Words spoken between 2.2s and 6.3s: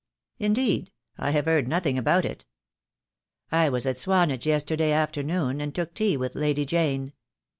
it." "I was at Swanage yesterday afternoon, and took tea